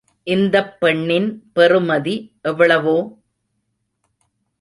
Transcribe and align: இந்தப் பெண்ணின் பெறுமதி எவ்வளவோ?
இந்தப் 0.27 0.79
பெண்ணின் 0.79 1.27
பெறுமதி 1.55 2.15
எவ்வளவோ? 2.41 2.95